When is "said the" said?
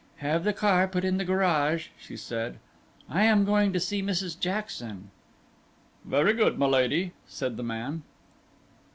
7.27-7.61